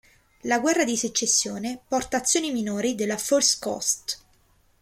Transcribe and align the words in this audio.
La 0.45 0.57
Guerra 0.57 0.83
di 0.83 0.97
secessione 0.97 1.79
porta 1.87 2.17
azioni 2.17 2.51
minori 2.51 2.95
nella 2.95 3.17
First 3.19 3.61
Coast. 3.61 4.19